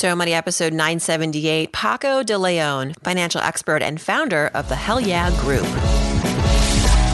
[0.00, 5.28] So Money episode 978, Paco de Leon, financial expert and founder of the Hell Yeah
[5.42, 5.66] Group.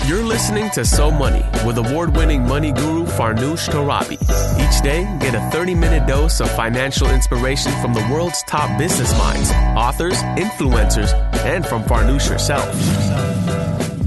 [0.08, 4.12] You're listening to So Money with award winning money guru Farnoosh Torabi.
[4.12, 9.10] Each day, get a 30 minute dose of financial inspiration from the world's top business
[9.18, 11.12] minds, authors, influencers,
[11.44, 12.72] and from Farnoosh herself.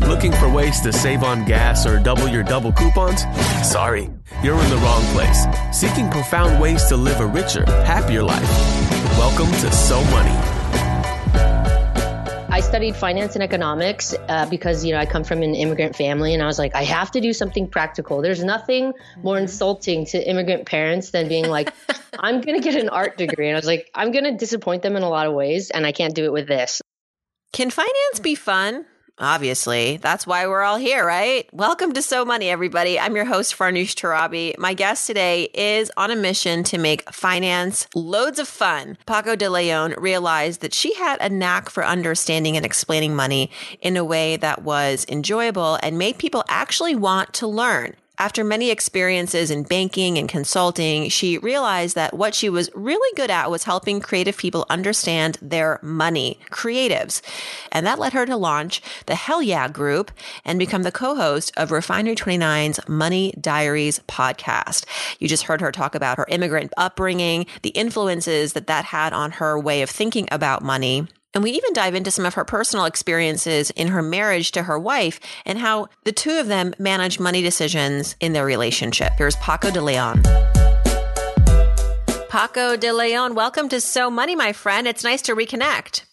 [0.09, 3.25] Looking for ways to save on gas or double your double coupons?
[3.61, 4.09] Sorry,
[4.41, 5.45] you're in the wrong place.
[5.71, 8.49] Seeking profound ways to live a richer, happier life.
[9.19, 10.35] Welcome to So Money.
[12.49, 16.33] I studied finance and economics uh, because you know I come from an immigrant family,
[16.33, 18.23] and I was like, I have to do something practical.
[18.23, 21.71] There's nothing more insulting to immigrant parents than being like,
[22.19, 25.03] I'm gonna get an art degree, and I was like, I'm gonna disappoint them in
[25.03, 26.81] a lot of ways, and I can't do it with this.
[27.53, 28.85] Can finance be fun?
[29.19, 31.49] Obviously, that's why we're all here, right?
[31.51, 32.97] Welcome to So Money, everybody.
[32.97, 34.57] I'm your host, Farnoosh Torabi.
[34.57, 38.97] My guest today is on a mission to make finance loads of fun.
[39.05, 43.97] Paco de Leon realized that she had a knack for understanding and explaining money in
[43.97, 47.95] a way that was enjoyable and made people actually want to learn.
[48.21, 53.31] After many experiences in banking and consulting, she realized that what she was really good
[53.31, 57.21] at was helping creative people understand their money, creatives.
[57.71, 60.11] And that led her to launch the Hell Yeah Group
[60.43, 64.83] and become the co-host of Refinery 29's Money Diaries podcast.
[65.19, 69.31] You just heard her talk about her immigrant upbringing, the influences that that had on
[69.31, 71.07] her way of thinking about money.
[71.33, 74.79] And we even dive into some of her personal experiences in her marriage to her
[74.79, 79.13] wife and how the two of them manage money decisions in their relationship.
[79.17, 80.23] Here's Paco de Leon.
[82.29, 84.87] Paco de Leon, welcome to So Money, my friend.
[84.87, 86.03] It's nice to reconnect.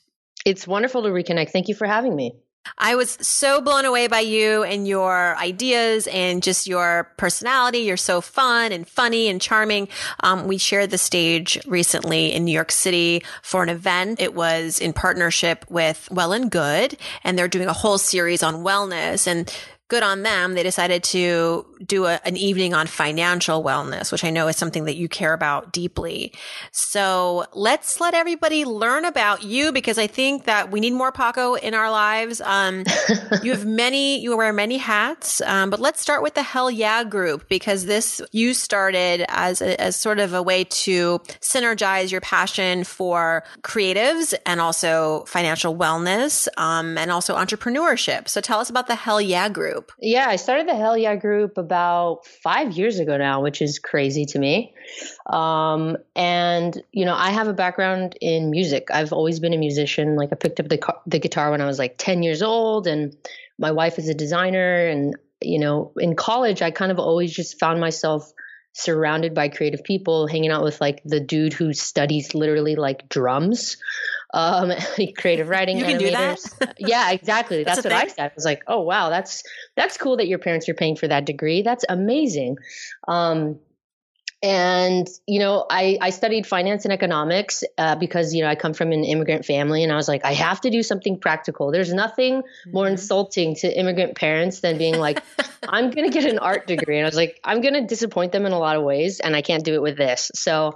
[0.44, 1.50] It's wonderful to reconnect.
[1.50, 2.36] Thank you for having me.
[2.78, 7.78] I was so blown away by you and your ideas and just your personality.
[7.78, 9.88] You're so fun and funny and charming.
[10.20, 14.20] Um, we shared the stage recently in New York City for an event.
[14.20, 18.64] It was in partnership with Well and Good, and they're doing a whole series on
[18.64, 19.52] wellness and
[19.88, 20.54] good on them.
[20.54, 24.84] They decided to do a, an evening on financial wellness, which I know is something
[24.86, 26.32] that you care about deeply.
[26.72, 31.54] So let's let everybody learn about you because I think that we need more Paco
[31.54, 32.40] in our lives.
[32.40, 32.84] Um,
[33.42, 37.04] you have many, you wear many hats, um, but let's start with the Hell Yeah
[37.04, 42.20] group because this you started as a, as sort of a way to synergize your
[42.20, 48.28] passion for creatives and also financial wellness, um, and also entrepreneurship.
[48.28, 49.92] So tell us about the Hell Yeah group group?
[50.00, 54.24] Yeah, I started the Hell Yeah group about five years ago now, which is crazy
[54.26, 54.74] to me.
[55.26, 58.88] Um, and you know, I have a background in music.
[58.90, 60.16] I've always been a musician.
[60.16, 63.16] Like I picked up the the guitar when I was like ten years old, and
[63.58, 64.86] my wife is a designer.
[64.86, 68.32] And you know, in college, I kind of always just found myself
[68.72, 73.78] surrounded by creative people, hanging out with like the dude who studies literally like drums
[74.36, 74.72] um,
[75.16, 75.78] creative writing.
[75.78, 76.58] You can animators.
[76.58, 76.76] do that.
[76.78, 77.64] yeah, exactly.
[77.64, 78.04] That's, that's what.
[78.04, 78.30] I said.
[78.30, 79.42] I was like, oh wow, that's
[79.76, 81.62] that's cool that your parents are paying for that degree.
[81.62, 82.58] That's amazing.
[83.08, 83.58] Um,
[84.42, 88.74] and you know I, I studied finance and economics uh, because you know i come
[88.74, 91.92] from an immigrant family and i was like i have to do something practical there's
[91.92, 92.70] nothing mm-hmm.
[92.70, 95.22] more insulting to immigrant parents than being like
[95.70, 98.30] i'm going to get an art degree and i was like i'm going to disappoint
[98.30, 100.74] them in a lot of ways and i can't do it with this so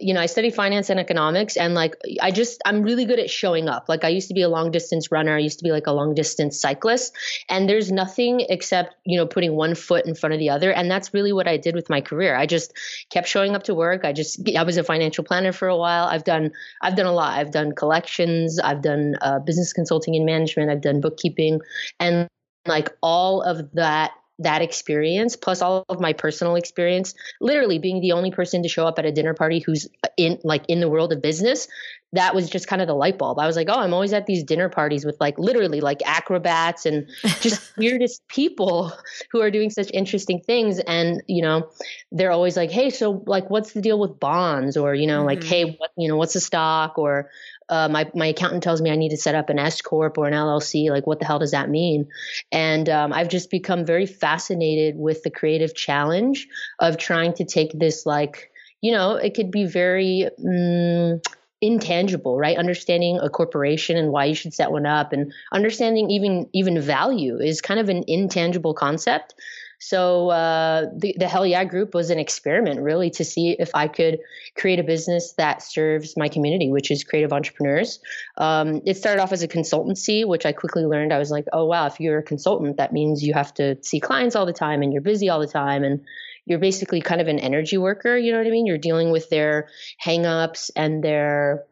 [0.00, 3.30] you know, I study finance and economics and like I just I'm really good at
[3.30, 3.88] showing up.
[3.88, 5.92] Like I used to be a long distance runner, I used to be like a
[5.92, 7.16] long distance cyclist,
[7.48, 10.90] and there's nothing except, you know, putting one foot in front of the other and
[10.90, 12.36] that's really what I did with my career.
[12.36, 12.72] I just
[13.10, 14.04] kept showing up to work.
[14.04, 16.06] I just I was a financial planner for a while.
[16.06, 16.50] I've done
[16.82, 17.38] I've done a lot.
[17.38, 21.60] I've done collections, I've done uh, business consulting and management, I've done bookkeeping
[22.00, 22.28] and
[22.66, 28.12] like all of that that experience plus all of my personal experience literally being the
[28.12, 31.12] only person to show up at a dinner party who's in like in the world
[31.12, 31.68] of business
[32.12, 33.38] that was just kind of the light bulb.
[33.38, 36.86] I was like oh i'm always at these dinner parties with like literally like acrobats
[36.86, 37.08] and
[37.40, 38.92] just weirdest people
[39.30, 40.78] who are doing such interesting things.
[40.78, 41.68] And you know
[42.12, 44.76] they're always like hey so like what's the deal with bonds?
[44.76, 45.26] Or you know mm-hmm.
[45.26, 46.98] like hey what you know what's the stock?
[46.98, 47.30] Or
[47.68, 50.26] uh, my my accountant tells me I need to set up an S corp or
[50.26, 50.90] an LLC.
[50.90, 52.08] Like, what the hell does that mean?
[52.50, 56.48] And um, I've just become very fascinated with the creative challenge
[56.78, 58.50] of trying to take this, like,
[58.80, 60.28] you know, it could be very.
[60.44, 61.20] Mm,
[61.60, 66.48] intangible right understanding a corporation and why you should set one up and understanding even
[66.52, 69.34] even value is kind of an intangible concept
[69.78, 73.86] so uh, the, the Hell Yeah group was an experiment, really, to see if I
[73.86, 74.18] could
[74.56, 78.00] create a business that serves my community, which is creative entrepreneurs.
[78.36, 81.12] Um, it started off as a consultancy, which I quickly learned.
[81.12, 84.00] I was like, oh wow, if you're a consultant, that means you have to see
[84.00, 86.00] clients all the time and you're busy all the time and
[86.44, 88.16] you're basically kind of an energy worker.
[88.16, 88.66] You know what I mean?
[88.66, 89.68] You're dealing with their
[90.04, 91.64] hangups and their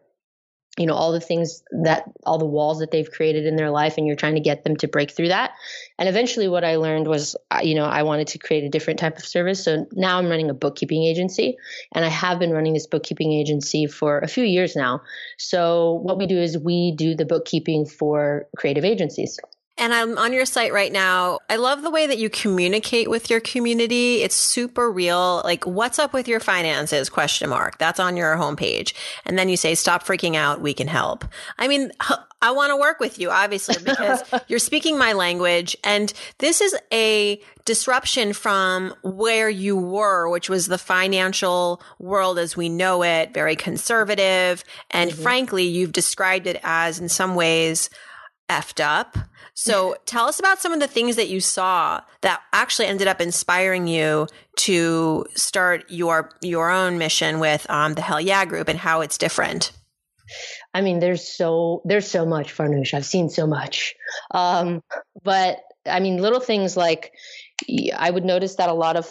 [0.77, 3.97] you know all the things that all the walls that they've created in their life
[3.97, 5.53] and you're trying to get them to break through that.
[5.99, 8.99] And eventually what i learned was uh, you know i wanted to create a different
[8.99, 9.65] type of service.
[9.65, 11.57] So now i'm running a bookkeeping agency
[11.93, 15.03] and i have been running this bookkeeping agency for a few years now.
[15.39, 19.39] So what we do is we do the bookkeeping for creative agencies
[19.79, 21.41] and I'm on your site right now.
[21.51, 24.23] I love the way that you communicate with your community.
[24.23, 25.43] It's super real.
[25.45, 27.11] Like, what's up with your finances?
[27.11, 27.77] Question mark.
[27.79, 28.95] That's on your homepage.
[29.27, 30.63] And then you say, stop freaking out.
[30.63, 31.27] We can help.
[31.59, 31.93] I mean,
[32.41, 35.77] I want to work with you, obviously, because you're speaking my language.
[35.85, 42.57] And this is a disruption from where you were, which was the financial world as
[42.57, 44.65] we know it, very conservative.
[44.91, 45.23] And mm-hmm.
[45.23, 47.91] frankly, you've described it as in some ways
[48.49, 49.19] effed up.
[49.59, 53.23] So tell us about some of the things that you saw that actually ended up
[53.23, 58.79] inspiring you to start your your own mission with um, the Hell Yeah Group and
[58.79, 59.73] how it's different.
[60.75, 62.93] I mean, there's so there's so much Farnoosh.
[62.93, 63.95] I've seen so much,
[64.33, 64.83] um,
[65.25, 67.15] but I mean, little things like
[67.97, 69.09] I would notice that a lot of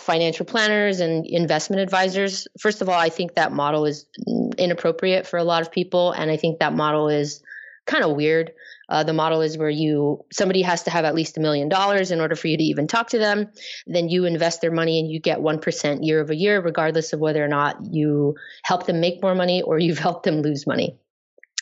[0.00, 2.48] financial planners and investment advisors.
[2.58, 4.06] First of all, I think that model is
[4.56, 7.42] inappropriate for a lot of people, and I think that model is
[7.84, 8.52] kind of weird.
[8.88, 12.10] Uh, the model is where you somebody has to have at least a million dollars
[12.10, 13.48] in order for you to even talk to them.
[13.86, 17.20] Then you invest their money and you get one percent year over year, regardless of
[17.20, 18.34] whether or not you
[18.64, 20.98] help them make more money or you've helped them lose money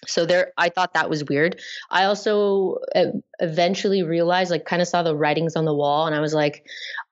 [0.07, 2.79] so there i thought that was weird i also
[3.39, 6.65] eventually realized like kind of saw the writings on the wall and i was like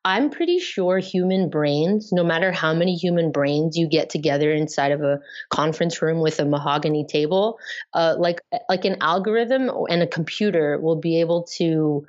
[0.04, 4.92] i'm pretty sure human brains no matter how many human brains you get together inside
[4.92, 5.18] of a
[5.50, 7.58] conference room with a mahogany table
[7.94, 12.04] uh, like like an algorithm and a computer will be able to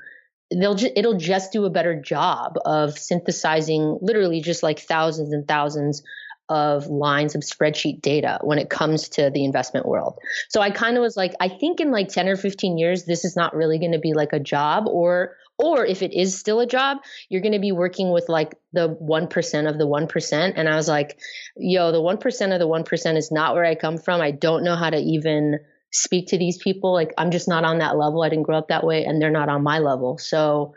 [0.52, 5.48] they'll ju- it'll just do a better job of synthesizing literally just like thousands and
[5.48, 6.04] thousands
[6.50, 10.18] of lines of spreadsheet data when it comes to the investment world.
[10.50, 13.24] So I kind of was like, I think in like 10 or 15 years, this
[13.24, 16.62] is not really going to be like a job or or if it is still
[16.62, 20.54] a job, you're going to be working with like the 1% of the 1%.
[20.56, 21.20] And I was like,
[21.58, 24.22] yo, the 1% of the 1% is not where I come from.
[24.22, 25.60] I don't know how to even
[25.92, 26.94] speak to these people.
[26.94, 28.24] Like, I'm just not on that level.
[28.24, 30.18] I didn't grow up that way, and they're not on my level.
[30.18, 30.74] So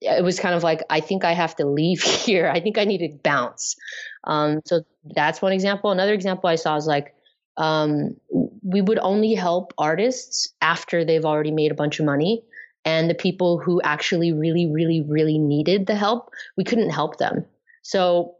[0.00, 2.48] it was kind of like, I think I have to leave here.
[2.48, 3.76] I think I need to bounce.
[4.24, 5.90] Um, so that's one example.
[5.90, 7.14] Another example I saw is like,
[7.58, 8.16] um,
[8.62, 12.42] we would only help artists after they've already made a bunch of money.
[12.86, 17.44] And the people who actually really, really, really needed the help, we couldn't help them.
[17.82, 18.36] So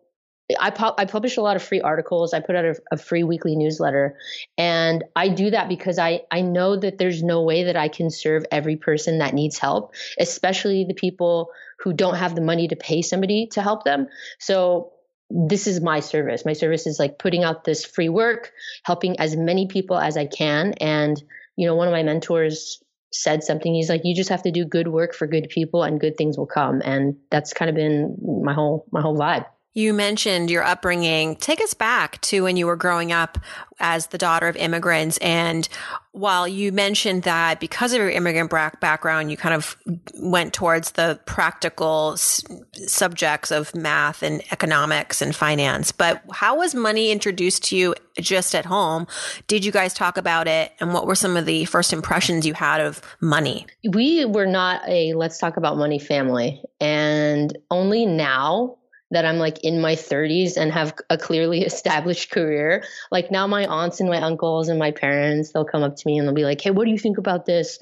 [0.61, 2.33] I, pu- I publish a lot of free articles.
[2.33, 4.17] I put out a, a, free weekly newsletter,
[4.57, 8.11] and I do that because I I know that there's no way that I can
[8.11, 11.51] serve every person that needs help, especially the people
[11.81, 14.07] who don't have the money to pay somebody to help them.
[14.39, 14.93] So
[15.31, 16.45] this is my service.
[16.45, 18.53] My service is like putting out this free work,
[18.85, 20.75] helping as many people as I can.
[20.75, 21.21] And,
[21.57, 22.81] you know, one of my mentors
[23.23, 23.75] said something.
[23.75, 26.37] He's like, you just have to do good work for good people and good things
[26.39, 26.83] will come.
[26.85, 29.47] And that's kind of been my whole, my whole vibe.
[29.77, 31.37] You mentioned your upbringing.
[31.37, 33.37] Take us back to when you were growing up
[33.79, 35.19] as the daughter of immigrants.
[35.19, 35.69] And
[36.13, 38.51] while you mentioned that because of your immigrant
[38.81, 39.77] background, you kind of
[40.15, 42.43] went towards the practical s-
[42.87, 45.93] subjects of math and economics and finance.
[45.93, 49.07] But how was money introduced to you just at home?
[49.47, 50.73] Did you guys talk about it?
[50.81, 53.67] And what were some of the first impressions you had of money?
[53.87, 56.63] We were not a let's talk about money family.
[56.81, 58.79] And only now
[59.11, 62.85] that I'm like in my 30s and have a clearly established career.
[63.11, 66.19] Like now, my aunts and my uncles and my parents, they'll come up to me
[66.19, 67.79] and they'll be like, "Hey, what do you think about this?"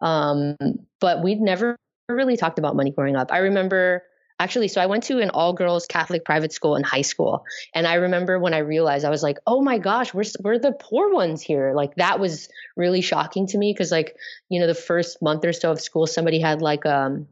[0.00, 0.56] Um,
[1.00, 1.76] but we'd never
[2.08, 3.32] really talked about money growing up.
[3.32, 4.02] I remember
[4.38, 7.44] actually, so I went to an all girls Catholic private school in high school,
[7.74, 10.72] and I remember when I realized I was like, "Oh my gosh, we're we're the
[10.72, 14.16] poor ones here." Like that was really shocking to me because like
[14.48, 17.28] you know the first month or so of school, somebody had like um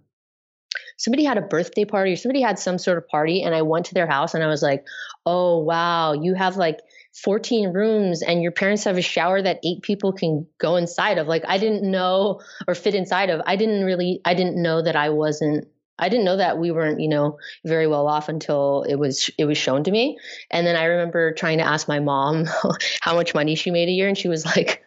[0.97, 3.87] somebody had a birthday party or somebody had some sort of party and I went
[3.87, 4.85] to their house and I was like,
[5.25, 6.81] "Oh, wow, you have like
[7.23, 11.27] 14 rooms and your parents have a shower that eight people can go inside of."
[11.27, 13.41] Like I didn't know or fit inside of.
[13.47, 17.01] I didn't really I didn't know that I wasn't I didn't know that we weren't,
[17.01, 20.19] you know, very well off until it was it was shown to me.
[20.51, 22.47] And then I remember trying to ask my mom
[23.01, 24.85] how much money she made a year, and she was like,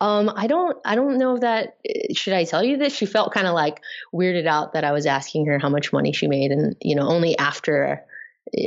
[0.00, 1.78] um, "I don't, I don't know if that
[2.14, 3.80] should I tell you this." She felt kind of like
[4.12, 7.08] weirded out that I was asking her how much money she made, and you know,
[7.08, 8.02] only after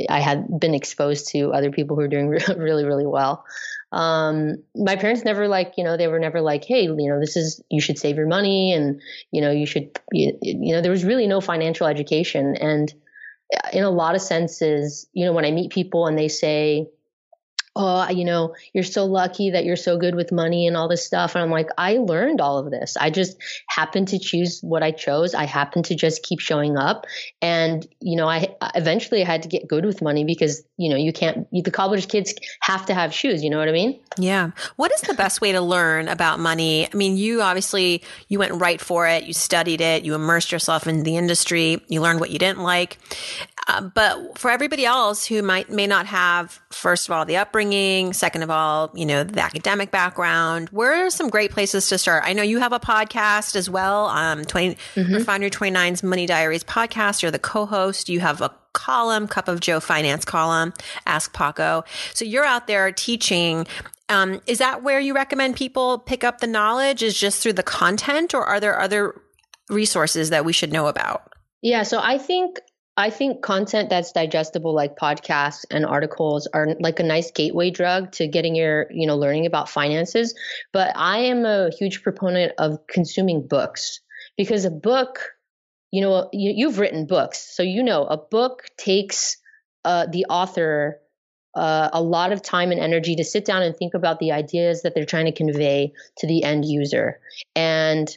[0.08, 3.44] I had been exposed to other people who were doing really, really well
[3.92, 7.36] um, my parents never like, you know, they were never like, hey, you know, this
[7.36, 10.90] is, you should save your money and, you know, you should, you, you know, there
[10.90, 12.54] was really no financial education.
[12.56, 12.92] And
[13.72, 16.86] in a lot of senses, you know, when I meet people and they say,
[17.78, 21.06] oh, you know, you're so lucky that you're so good with money and all this
[21.06, 21.34] stuff.
[21.34, 22.96] And I'm like, I learned all of this.
[23.00, 25.32] I just happened to choose what I chose.
[25.32, 27.06] I happened to just keep showing up.
[27.40, 30.96] And, you know, I eventually I had to get good with money because, you know,
[30.96, 33.44] you can't, the college kids have to have shoes.
[33.44, 34.00] You know what I mean?
[34.18, 34.50] Yeah.
[34.74, 36.88] What is the best way to learn about money?
[36.92, 39.22] I mean, you obviously, you went right for it.
[39.24, 40.04] You studied it.
[40.04, 41.80] You immersed yourself in the industry.
[41.86, 42.98] You learned what you didn't like.
[43.68, 48.14] Uh, but for everybody else who might may not have, first of all, the upbringing,
[48.14, 52.24] second of all, you know, the academic background, where are some great places to start?
[52.26, 55.14] I know you have a podcast as well, um, 20, mm-hmm.
[55.14, 57.20] Refinery 29's Money Diaries podcast.
[57.20, 58.08] You're the co-host.
[58.08, 60.72] You have a column, Cup of Joe Finance column,
[61.04, 61.84] Ask Paco.
[62.14, 63.66] So you're out there teaching.
[64.08, 67.02] Um, is that where you recommend people pick up the knowledge?
[67.02, 69.20] Is just through the content, or are there other
[69.68, 71.34] resources that we should know about?
[71.60, 72.60] Yeah, so I think
[72.98, 78.10] I think content that's digestible, like podcasts and articles, are like a nice gateway drug
[78.12, 80.34] to getting your, you know, learning about finances.
[80.72, 84.00] But I am a huge proponent of consuming books
[84.36, 85.30] because a book,
[85.92, 89.36] you know, you, you've written books, so you know a book takes
[89.84, 90.98] uh, the author
[91.54, 94.82] uh, a lot of time and energy to sit down and think about the ideas
[94.82, 97.20] that they're trying to convey to the end user.
[97.54, 98.08] And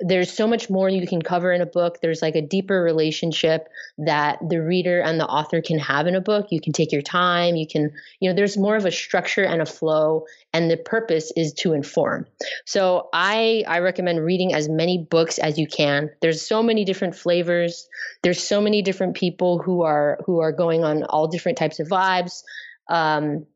[0.00, 1.98] there's so much more you can cover in a book.
[2.00, 6.20] There's like a deeper relationship that the reader and the author can have in a
[6.20, 6.46] book.
[6.50, 7.56] You can take your time.
[7.56, 11.32] You can, you know, there's more of a structure and a flow, and the purpose
[11.36, 12.26] is to inform.
[12.64, 16.10] So I I recommend reading as many books as you can.
[16.22, 17.88] There's so many different flavors.
[18.22, 21.88] There's so many different people who are who are going on all different types of
[21.88, 22.42] vibes.
[22.88, 23.46] Um,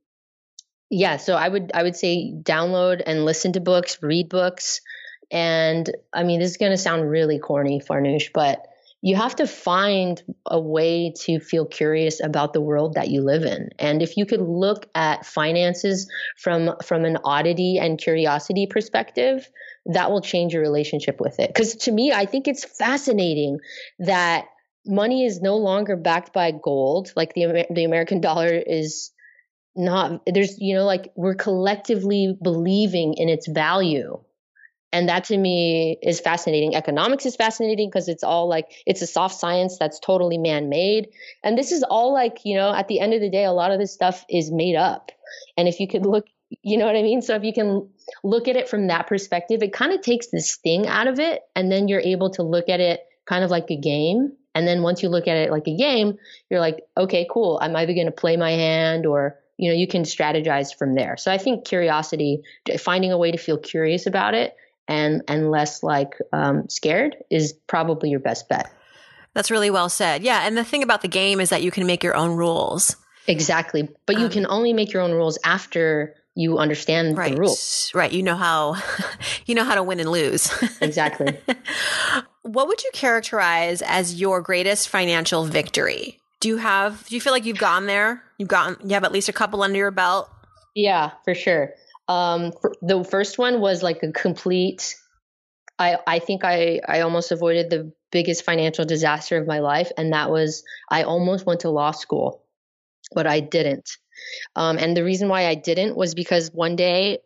[0.91, 4.81] yeah, so I would I would say download and listen to books, read books.
[5.31, 8.67] And I mean, this is going to sound really corny, Farnoosh, but
[9.05, 13.43] you have to find a way to feel curious about the world that you live
[13.43, 13.69] in.
[13.79, 19.47] And if you could look at finances from from an oddity and curiosity perspective,
[19.85, 21.55] that will change your relationship with it.
[21.55, 23.59] Cuz to me, I think it's fascinating
[23.99, 24.47] that
[24.87, 29.13] money is no longer backed by gold, like the the American dollar is
[29.77, 34.19] not there's you know like we're collectively believing in its value
[34.95, 36.77] and that to me is fascinating.
[36.77, 41.09] Economics is fascinating because it's all like it's a soft science that's totally man-made.
[41.43, 43.73] And this is all like you know at the end of the day a lot
[43.73, 45.11] of this stuff is made up.
[45.57, 46.27] And if you could look
[46.63, 47.23] you know what i mean?
[47.23, 47.89] So if you can
[48.23, 51.43] look at it from that perspective it kind of takes the sting out of it
[51.57, 54.33] and then you're able to look at it kind of like a game.
[54.55, 56.19] And then once you look at it like a game
[56.51, 57.59] you're like okay cool.
[57.61, 61.17] I'm either going to play my hand or you know you can strategize from there.
[61.17, 62.43] So i think curiosity
[62.79, 64.55] finding a way to feel curious about it
[64.89, 68.71] and and less like um, scared is probably your best bet.
[69.35, 70.23] That's really well said.
[70.23, 72.97] Yeah, and the thing about the game is that you can make your own rules.
[73.27, 77.41] Exactly, but you um, can only make your own rules after you understand right, the
[77.41, 77.91] rules.
[77.95, 78.13] Right.
[78.13, 78.77] You know how
[79.47, 80.53] you know how to win and lose.
[80.81, 81.39] exactly.
[82.43, 86.21] what would you characterize as your greatest financial victory?
[86.41, 88.23] Do you have do you feel like you've gone there?
[88.39, 90.29] You've gotten you have at least a couple under your belt?
[90.75, 91.73] Yeah, for sure.
[92.09, 94.95] Um, the first one was like a complete.
[95.79, 100.13] I I think I I almost avoided the biggest financial disaster of my life, and
[100.13, 102.43] that was I almost went to law school,
[103.15, 103.91] but I didn't.
[104.57, 107.19] Um, and the reason why I didn't was because one day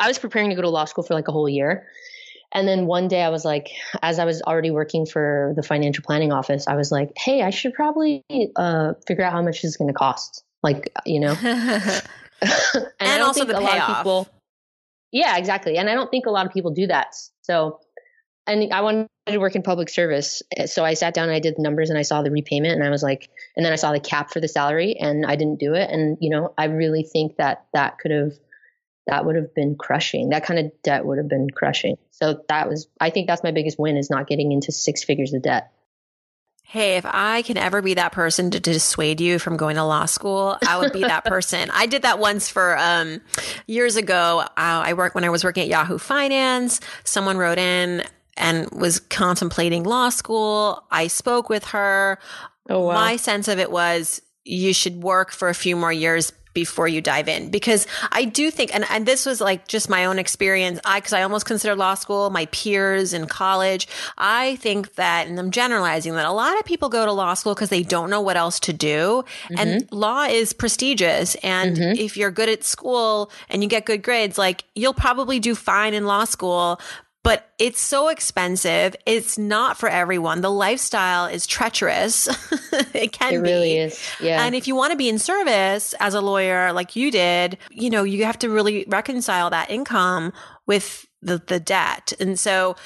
[0.00, 1.86] I was preparing to go to law school for like a whole year.
[2.52, 6.04] And then one day I was like, as I was already working for the financial
[6.04, 9.70] planning office, I was like, hey, I should probably uh, figure out how much this
[9.70, 10.44] is going to cost.
[10.62, 11.34] Like, you know,
[12.74, 13.98] and, and also the payoff.
[13.98, 14.28] People,
[15.12, 15.76] yeah, exactly.
[15.76, 17.14] And I don't think a lot of people do that.
[17.42, 17.80] So,
[18.46, 20.42] and I wanted to work in public service.
[20.66, 22.84] So I sat down and I did the numbers and I saw the repayment and
[22.84, 25.60] I was like, and then I saw the cap for the salary and I didn't
[25.60, 25.88] do it.
[25.90, 28.32] And, you know, I really think that that could have,
[29.06, 30.30] that would have been crushing.
[30.30, 31.96] That kind of debt would have been crushing.
[32.10, 35.32] So that was, I think that's my biggest win is not getting into six figures
[35.32, 35.70] of debt.
[36.66, 40.06] Hey, if I can ever be that person to, dissuade you from going to law
[40.06, 41.70] school, I would be that person.
[41.72, 43.20] I did that once for um,
[43.66, 44.40] years ago.
[44.40, 46.80] Uh, I worked when I was working at Yahoo Finance.
[47.04, 48.02] Someone wrote in
[48.36, 50.84] and was contemplating law school.
[50.90, 52.18] I spoke with her.
[52.68, 52.94] Oh, wow.
[52.94, 57.00] My sense of it was you should work for a few more years before you
[57.00, 60.80] dive in because I do think, and, and this was like just my own experience.
[60.84, 63.86] I, cause I almost consider law school, my peers in college.
[64.16, 67.54] I think that, and I'm generalizing that a lot of people go to law school
[67.54, 69.24] because they don't know what else to do.
[69.48, 69.54] Mm-hmm.
[69.58, 71.34] And law is prestigious.
[71.36, 71.98] And mm-hmm.
[72.00, 75.92] if you're good at school and you get good grades, like you'll probably do fine
[75.92, 76.80] in law school
[77.24, 78.94] but it's so expensive.
[79.06, 80.42] It's not for everyone.
[80.42, 82.28] The lifestyle is treacherous.
[82.94, 83.50] it can it be.
[83.50, 83.98] really is.
[84.20, 84.44] Yeah.
[84.44, 87.88] And if you want to be in service as a lawyer, like you did, you
[87.88, 90.34] know, you have to really reconcile that income
[90.66, 92.12] with the, the debt.
[92.20, 92.76] And so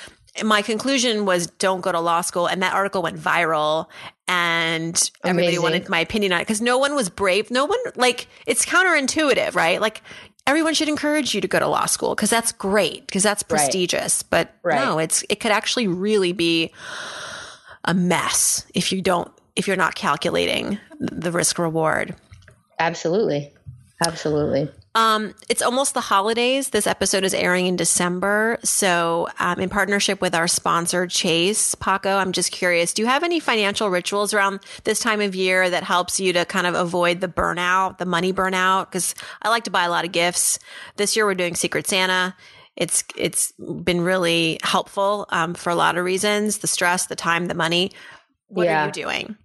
[0.45, 2.47] my conclusion was don't go to law school.
[2.47, 3.87] And that article went viral
[4.28, 5.62] and everybody Amazing.
[5.62, 7.50] wanted my opinion on it because no one was brave.
[7.50, 9.80] No one, like, it's counterintuitive, right?
[9.80, 10.02] Like,
[10.49, 13.50] everyone should encourage you to go to law school because that's great because that's Right.
[13.50, 14.23] prestigious.
[14.23, 14.83] But Right.
[14.83, 16.73] no, it's, it could actually really be
[17.85, 22.17] a mess if you don't, if you're not calculating the risk reward.
[22.78, 23.52] Absolutely.
[24.07, 24.71] Absolutely.
[24.99, 26.71] Um, it's almost the holidays.
[26.71, 28.59] This episode is airing in December.
[28.64, 33.23] So, um, in partnership with our sponsor, Chase Paco, I'm just curious do you have
[33.23, 37.21] any financial rituals around this time of year that helps you to kind of avoid
[37.21, 38.87] the burnout, the money burnout?
[38.87, 40.59] Because I like to buy a lot of gifts.
[40.97, 42.35] This year, we're doing Secret Santa.
[42.75, 47.47] It's it's been really helpful um, for a lot of reasons: the stress, the time,
[47.47, 47.93] the money.
[48.49, 48.83] What Yeah.
[48.83, 49.37] are you doing?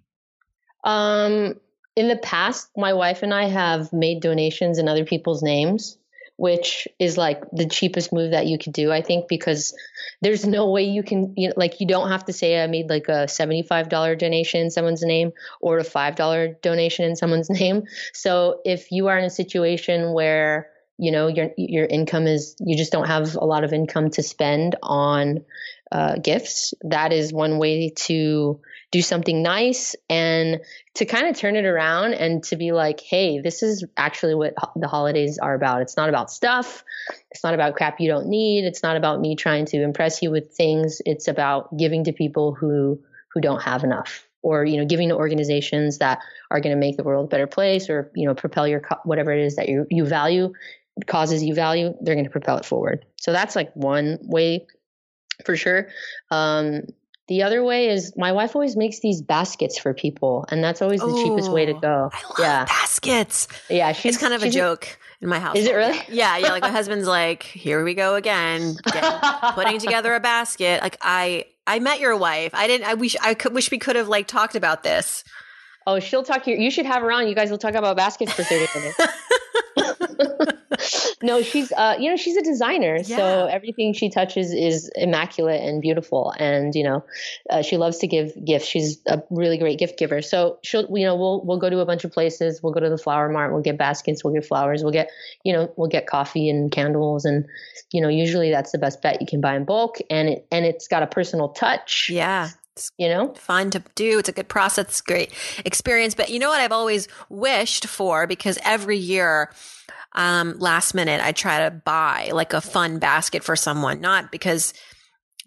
[0.82, 1.60] Um,
[1.96, 5.96] in the past, my wife and I have made donations in other people's names,
[6.36, 9.74] which is like the cheapest move that you could do, I think, because
[10.20, 12.90] there's no way you can, you know, like, you don't have to say I made
[12.90, 17.84] like a $75 donation in someone's name or a $5 donation in someone's name.
[18.12, 22.76] So if you are in a situation where, you know, your, your income is, you
[22.76, 25.44] just don't have a lot of income to spend on
[25.92, 28.60] uh, gifts, that is one way to
[28.94, 30.60] do something nice and
[30.94, 34.54] to kind of turn it around and to be like, hey, this is actually what
[34.56, 35.82] ho- the holidays are about.
[35.82, 36.84] It's not about stuff.
[37.32, 38.64] It's not about crap you don't need.
[38.64, 41.02] It's not about me trying to impress you with things.
[41.04, 43.00] It's about giving to people who
[43.32, 46.20] who don't have enough or you know giving to organizations that
[46.52, 49.00] are going to make the world a better place or you know propel your co-
[49.02, 50.52] whatever it is that you you value
[51.08, 54.64] causes you value they're going to propel it forward so that's like one way
[55.44, 55.88] for sure
[56.30, 56.82] um
[57.26, 61.00] the other way is my wife always makes these baskets for people, and that's always
[61.00, 62.10] the cheapest way to oh, go.
[62.12, 63.48] I love yeah, baskets.
[63.70, 63.92] yeah.
[63.92, 65.56] She's it's kind of a joke in my house.
[65.56, 65.98] Is it really?
[66.08, 66.50] Yeah, yeah.
[66.52, 68.76] Like my husband's like, here we go again,
[69.54, 70.82] putting together a basket.
[70.82, 72.52] Like I, I met your wife.
[72.54, 72.86] I didn't.
[72.86, 73.54] I wish I could.
[73.54, 75.24] Wish we could have like talked about this.
[75.86, 76.46] Oh, she'll talk.
[76.46, 77.26] You, you should have her on.
[77.26, 80.50] You guys will talk about baskets for thirty minutes.
[81.22, 83.16] no, she's uh, you know, she's a designer, Yeah.
[83.16, 86.32] so everything she touches is immaculate and beautiful.
[86.38, 87.04] And you know,
[87.50, 88.66] uh, she loves to give gifts.
[88.66, 90.22] She's a really great gift giver.
[90.22, 92.62] So she'll, you know, we'll we'll go to a bunch of places.
[92.62, 93.52] We'll go to the flower mart.
[93.52, 94.24] We'll get baskets.
[94.24, 94.82] We'll get flowers.
[94.82, 95.10] We'll get,
[95.44, 97.24] you know, we'll get coffee and candles.
[97.24, 97.46] And
[97.92, 99.20] you know, usually that's the best bet.
[99.20, 102.10] You can buy in bulk, and it and it's got a personal touch.
[102.10, 102.48] Yeah.
[102.98, 104.18] You know, fun to do.
[104.18, 104.86] It's a good process.
[104.86, 105.32] It's great
[105.64, 106.14] experience.
[106.14, 109.52] But you know what I've always wished for because every year,
[110.12, 114.74] um, last minute, I try to buy like a fun basket for someone, not because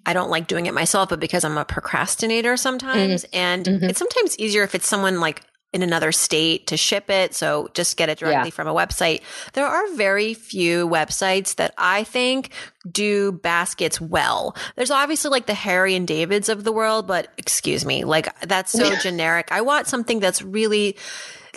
[0.05, 3.25] I don't like doing it myself, but because I'm a procrastinator sometimes.
[3.33, 3.89] And Mhm.
[3.89, 5.41] it's sometimes easier if it's someone like
[5.77, 7.35] in another state to ship it.
[7.35, 8.51] So just get it directly Yeah.
[8.51, 9.21] from a website.
[9.53, 12.49] There are very few websites that I think
[12.91, 14.55] do baskets well.
[14.75, 18.71] There's obviously like the Harry and Davids of the world, but excuse me, like that's
[18.71, 19.49] so generic.
[19.51, 20.97] I want something that's really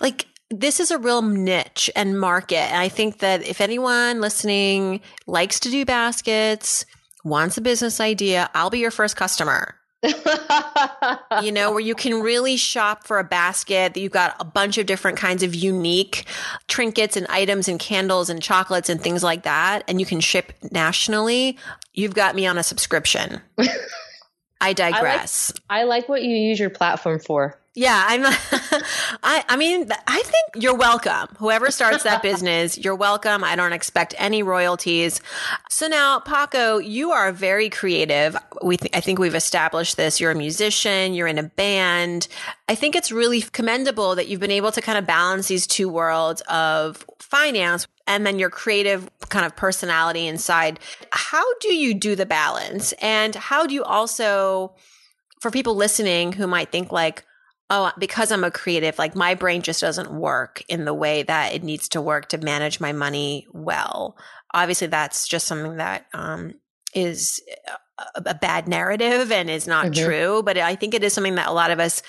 [0.01, 2.59] like this is a real niche and market.
[2.59, 6.85] And I think that if anyone listening likes to do baskets,
[7.25, 9.77] wants a business idea, I'll be your first customer
[11.43, 14.79] you know, where you can really shop for a basket that you've got a bunch
[14.79, 16.25] of different kinds of unique
[16.69, 19.85] trinkets and items and candles and chocolates and things like that.
[19.89, 21.59] And you can ship nationally.
[21.93, 23.43] You've got me on a subscription.
[24.61, 25.53] I digress.
[25.69, 27.60] I like what you use your platform for.
[27.77, 28.25] Yeah, I'm.
[29.23, 29.45] I.
[29.49, 31.29] I mean, I think you're welcome.
[31.39, 33.45] Whoever starts that business, you're welcome.
[33.45, 35.21] I don't expect any royalties.
[35.69, 38.37] So now, Paco, you are very creative.
[38.63, 38.77] We.
[38.77, 40.21] Th- I think we've established this.
[40.21, 41.15] You're a musician.
[41.15, 42.27] You're in a band.
[42.69, 45.89] I think it's really commendable that you've been able to kind of balance these two
[45.89, 50.81] worlds of finance and then your creative kind of personality inside.
[51.13, 52.93] How do you do the balance?
[53.01, 54.75] And how do you also,
[55.41, 57.25] for people listening who might think like,
[57.71, 61.55] oh, because I'm a creative, like my brain just doesn't work in the way that
[61.55, 64.17] it needs to work to manage my money well.
[64.53, 66.55] Obviously, that's just something that um,
[66.95, 67.41] is
[68.17, 70.05] a, a bad narrative and is not Mhm.
[70.05, 70.43] true.
[70.43, 72.03] But I think it is something that a lot of us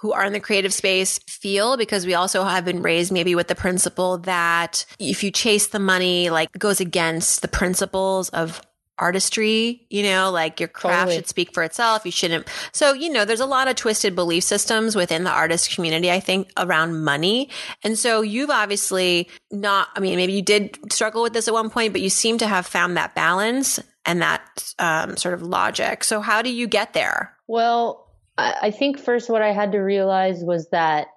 [0.00, 3.48] who are in the creative space feel because we also have been raised maybe with
[3.48, 8.60] the principle that if you chase the money, like it goes against the principles of
[8.98, 11.16] artistry, you know, like your craft totally.
[11.16, 12.04] should speak for itself.
[12.04, 12.48] You shouldn't.
[12.72, 16.20] So, you know, there's a lot of twisted belief systems within the artist community, I
[16.20, 17.50] think, around money.
[17.82, 21.70] And so you've obviously not, I mean, maybe you did struggle with this at one
[21.70, 26.04] point, but you seem to have found that balance and that um, sort of logic.
[26.04, 27.34] So, how do you get there?
[27.48, 28.06] Well,
[28.38, 31.08] I think first what I had to realize was that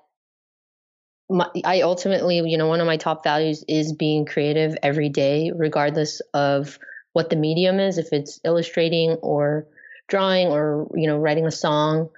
[1.30, 5.52] my, I ultimately, you know, one of my top values is being creative every day,
[5.54, 6.80] regardless of
[7.14, 9.68] what the medium is, if it's illustrating or
[10.08, 12.10] drawing or, you know, writing a song.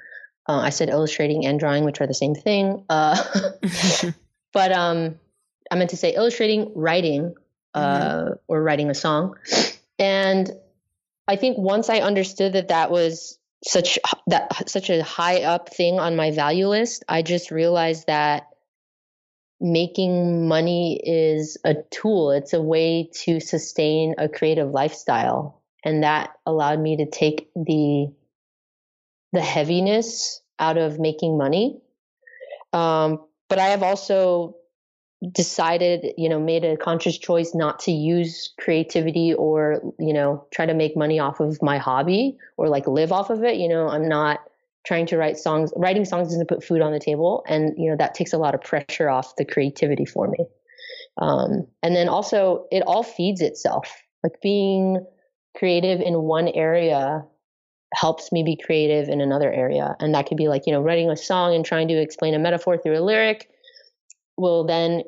[0.47, 2.84] Uh, I said illustrating and drawing, which are the same thing.
[2.89, 3.21] Uh,
[4.54, 5.19] but um,
[5.69, 7.36] I meant to say illustrating, writing,
[7.73, 8.34] uh, mm-hmm.
[8.47, 9.36] or writing a song.
[9.99, 10.51] And
[11.27, 15.99] I think once I understood that that was such that such a high up thing
[15.99, 18.47] on my value list, I just realized that
[19.62, 22.32] making money is a tool.
[22.32, 25.62] It's a way to sustain a creative lifestyle.
[25.84, 28.12] And that allowed me to take the
[29.34, 31.80] the heaviness out of making money.
[32.74, 34.58] Um, but I have also
[35.32, 40.65] decided, you know, made a conscious choice not to use creativity or, you know, try
[40.65, 43.58] to make money off of my hobby or like live off of it.
[43.58, 44.39] You know, I'm not
[44.86, 47.98] trying to write songs writing songs doesn't put food on the table and you know
[47.98, 50.46] that takes a lot of pressure off the creativity for me.
[51.22, 54.02] Um, and then also it all feeds itself.
[54.24, 55.06] Like being
[55.58, 57.26] creative in one area
[57.94, 59.96] helps me be creative in another area.
[60.00, 62.39] And that could be like you know writing a song and trying to explain a
[62.39, 63.50] metaphor through a lyric
[64.38, 65.04] will then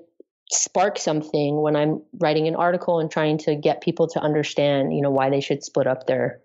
[0.52, 5.02] spark something when i'm writing an article and trying to get people to understand you
[5.02, 6.42] know why they should split up their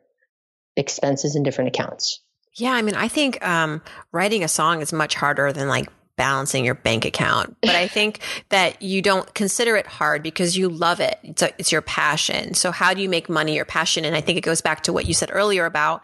[0.77, 2.21] expenses in different accounts
[2.59, 6.65] yeah, I mean, I think um, writing a song is much harder than like balancing
[6.65, 7.57] your bank account.
[7.63, 11.19] But I think that you don't consider it hard because you love it.
[11.23, 12.55] It's, a, it's your passion.
[12.55, 14.05] So how do you make money your passion?
[14.05, 16.03] And I think it goes back to what you said earlier about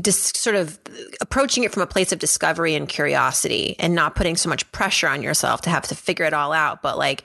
[0.00, 0.78] just uh, sort of
[1.20, 5.08] approaching it from a place of discovery and curiosity and not putting so much pressure
[5.08, 7.24] on yourself to have to figure it all out, but like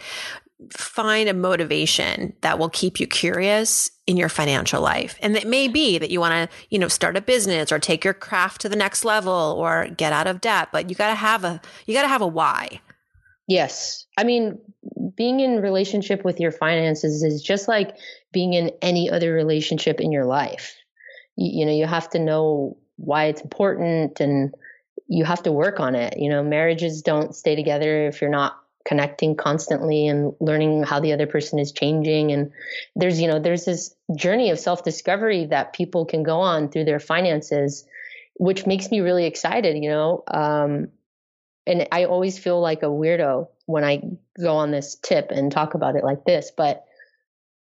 [0.69, 5.17] find a motivation that will keep you curious in your financial life.
[5.21, 8.03] And it may be that you want to, you know, start a business or take
[8.03, 11.15] your craft to the next level or get out of debt, but you got to
[11.15, 12.79] have a you got to have a why.
[13.47, 14.05] Yes.
[14.17, 14.59] I mean,
[15.15, 17.95] being in relationship with your finances is just like
[18.31, 20.75] being in any other relationship in your life.
[21.35, 24.53] You, you know, you have to know why it's important and
[25.07, 26.17] you have to work on it.
[26.17, 31.13] You know, marriages don't stay together if you're not connecting constantly and learning how the
[31.13, 32.31] other person is changing.
[32.31, 32.51] And
[32.95, 36.99] there's you know there's this journey of self-discovery that people can go on through their
[36.99, 37.85] finances
[38.41, 40.89] which makes me really excited you know um,
[41.67, 44.01] and i always feel like a weirdo when i
[44.41, 46.85] go on this tip and talk about it like this but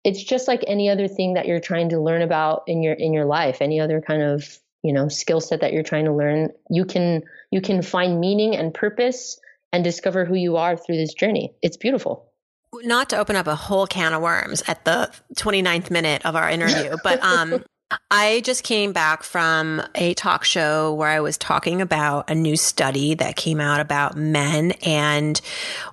[0.05, 3.13] it's just like any other thing that you're trying to learn about in your in
[3.13, 6.51] your life any other kind of you know skill set that you're trying to learn
[6.71, 9.41] you can you can find meaning and purpose
[9.73, 11.55] and discover who you are through this journey.
[11.63, 12.29] It's beautiful.
[12.83, 16.49] Not to open up a whole can of worms at the 29th minute of our
[16.49, 17.65] interview, but um,
[18.11, 22.57] I just came back from a talk show where I was talking about a new
[22.57, 25.39] study that came out about men and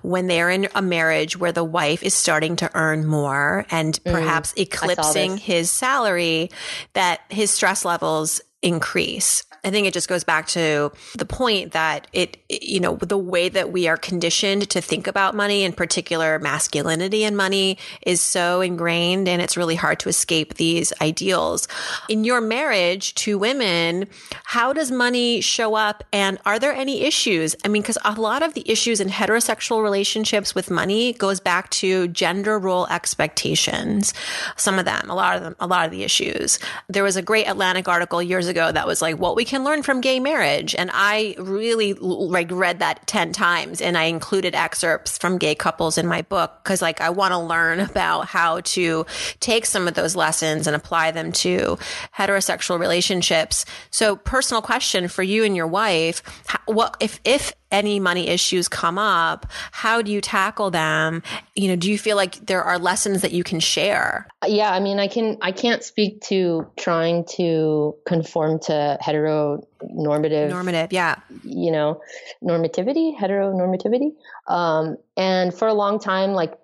[0.02, 4.12] when they're in a marriage where the wife is starting to earn more and mm,
[4.12, 6.50] perhaps mm, eclipsing his salary,
[6.94, 9.44] that his stress levels increase.
[9.64, 13.48] I think it just goes back to the point that it, you know, the way
[13.48, 18.60] that we are conditioned to think about money, in particular masculinity and money, is so
[18.60, 21.68] ingrained and it's really hard to escape these ideals.
[22.08, 24.06] In your marriage to women,
[24.44, 27.54] how does money show up and are there any issues?
[27.64, 31.70] I mean, because a lot of the issues in heterosexual relationships with money goes back
[31.70, 34.14] to gender role expectations.
[34.56, 36.58] Some of them, a lot of them, a lot of the issues.
[36.88, 39.82] There was a great Atlantic article years ago that was like what we can learn
[39.82, 40.76] from gay marriage.
[40.76, 45.98] And I really like read that 10 times and I included excerpts from gay couples
[45.98, 49.04] in my book because like I want to learn about how to
[49.40, 51.78] take some of those lessons and apply them to
[52.16, 53.64] heterosexual relationships.
[53.90, 56.22] So personal question for you and your wife,
[56.66, 61.22] what if if any money issues come up, how do you tackle them?
[61.54, 64.26] You know, do you feel like there are lessons that you can share?
[64.46, 70.92] Yeah, I mean, I can I can't speak to trying to conform to heteronormative normative,
[70.92, 71.16] yeah.
[71.44, 72.00] You know,
[72.42, 74.12] normativity, heteronormativity.
[74.48, 76.54] Um and for a long time like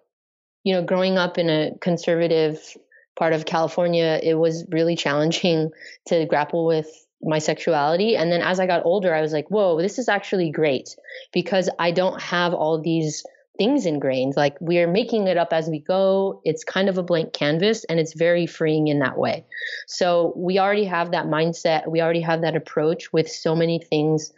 [0.64, 2.77] you know, growing up in a conservative
[3.16, 5.71] part of California, it was really challenging
[6.07, 8.16] to grapple with my sexuality.
[8.16, 10.94] And then as I got older, I was like, whoa, this is actually great
[11.33, 13.24] because I don't have all these
[13.59, 14.35] things ingrained.
[14.37, 16.40] Like we're making it up as we go.
[16.44, 19.46] It's kind of a blank canvas and it's very freeing in that way.
[19.87, 21.90] So we already have that mindset.
[21.90, 24.33] We already have that approach with so many things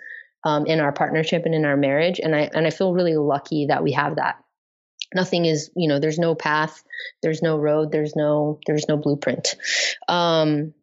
[0.44, 2.20] um, in our partnership and in our marriage.
[2.20, 4.36] And I, and I feel really lucky that we have that.
[5.14, 6.84] Nothing is, you know, there's no path,
[7.22, 9.56] there's no road, there's no, there's no blueprint.
[10.06, 10.74] Um,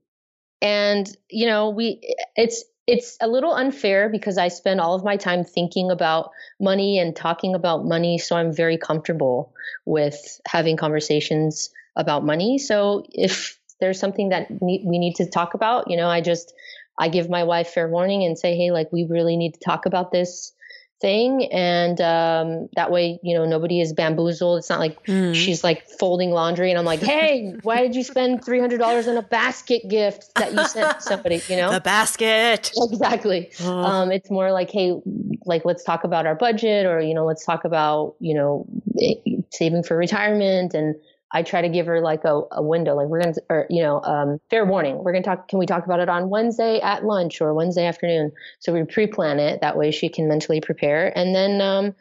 [0.62, 2.02] and, you know, we,
[2.36, 7.00] it's, it's a little unfair because I spend all of my time thinking about money
[7.00, 8.18] and talking about money.
[8.18, 9.54] So I'm very comfortable
[9.86, 12.58] with having conversations about money.
[12.58, 16.54] So if there's something that we need to talk about, you know, I just,
[16.98, 19.86] I give my wife fair warning and say, hey, like we really need to talk
[19.86, 20.54] about this
[21.02, 21.48] thing.
[21.52, 24.60] And um, that way you know nobody is bamboozled.
[24.60, 25.36] It's not like mm.
[25.36, 29.22] she's like folding laundry and i'm like hey why did you spend $300 on a
[29.22, 31.42] basket gift that you sent somebody?
[31.48, 31.72] You know?
[31.76, 32.72] A basket.
[32.76, 33.52] Exactly.
[33.62, 33.72] Oh.
[33.72, 34.94] um, it's more like hey
[35.46, 38.66] like let's talk about our budget or you know let's talk about you know
[39.00, 39.16] eh,
[39.52, 40.96] saving for retirement and
[41.36, 43.84] I try to give her like a, a window, like we're going to, or, you
[43.84, 45.04] know, um, fair warning.
[45.04, 47.86] We're going to talk, can we talk about it on Wednesday at lunch or Wednesday
[47.86, 48.32] afternoon?
[48.60, 49.60] So we pre plan it.
[49.60, 51.12] That way she can mentally prepare.
[51.14, 51.94] And then um,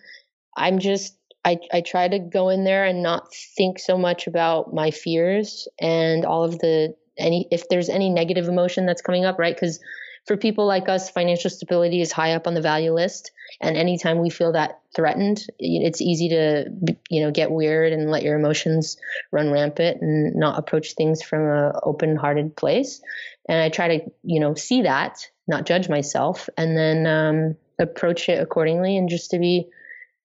[0.56, 4.72] I'm just, I, I try to go in there and not think so much about
[4.72, 9.36] my fears and all of the, any, if there's any negative emotion that's coming up,
[9.40, 9.56] right?
[9.56, 9.80] Because
[10.26, 13.30] for people like us, financial stability is high up on the value list.
[13.60, 16.70] And anytime we feel that threatened, it's easy to,
[17.10, 18.96] you know, get weird and let your emotions
[19.30, 23.00] run rampant and not approach things from an open hearted place.
[23.48, 28.28] And I try to, you know, see that, not judge myself, and then um, approach
[28.28, 29.68] it accordingly and just to be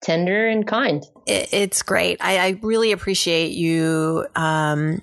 [0.01, 1.05] tender and kind.
[1.27, 2.17] It's great.
[2.19, 5.01] I, I really appreciate you um,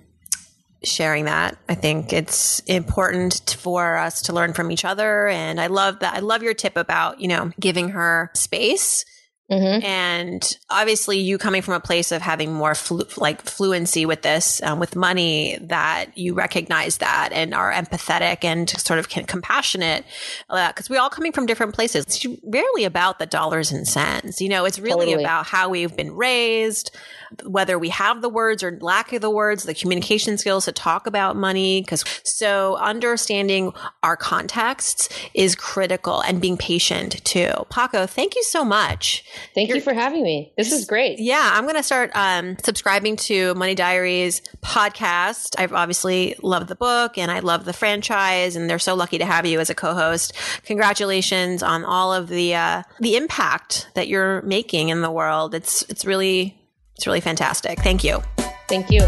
[0.82, 1.58] sharing that.
[1.68, 5.28] I think it's important for us to learn from each other.
[5.28, 6.14] And I love that.
[6.14, 9.04] I love your tip about, you know, giving her space
[9.50, 9.84] Mm-hmm.
[9.84, 14.62] And obviously, you coming from a place of having more flu- like fluency with this,
[14.62, 20.04] um, with money, that you recognize that and are empathetic and sort of compassionate,
[20.48, 22.04] because uh, we all coming from different places.
[22.04, 24.40] It's rarely about the dollars and cents.
[24.40, 25.24] You know, it's really totally.
[25.24, 26.96] about how we've been raised,
[27.44, 31.08] whether we have the words or lack of the words, the communication skills to talk
[31.08, 31.80] about money.
[31.80, 33.72] Because so understanding
[34.04, 37.50] our contexts is critical, and being patient too.
[37.68, 39.24] Paco, thank you so much.
[39.54, 40.52] Thank You're, you for having me.
[40.56, 41.18] This is great.
[41.18, 45.54] Yeah, I'm going to start um, subscribing to Money Diaries podcast.
[45.58, 49.26] I've obviously loved the book and I love the franchise, and they're so lucky to
[49.26, 50.32] have you as a co-host.
[50.64, 55.54] Congratulations on all of the uh, the impact that you're making in the world.
[55.54, 56.56] It's it's really
[56.96, 57.80] it's really fantastic.
[57.80, 58.22] Thank you.
[58.68, 59.00] Thank you.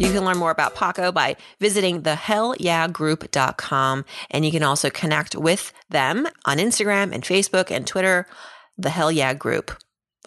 [0.00, 4.04] You can learn more about Paco by visiting thehellyeahgroup.com.
[4.30, 8.26] And you can also connect with them on Instagram and Facebook and Twitter,
[8.82, 9.76] the Hell Yeah Group.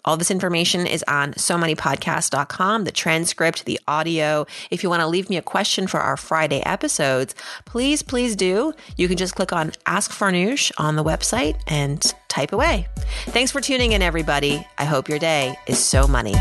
[0.04, 4.46] All this information is on somoneypodcast.com, the transcript, the audio.
[4.70, 8.74] If you want to leave me a question for our Friday episodes, please, please do.
[8.98, 12.86] You can just click on Ask Farnoosh on the website and type away.
[13.26, 14.66] Thanks for tuning in, everybody.
[14.76, 16.34] I hope your day is so money.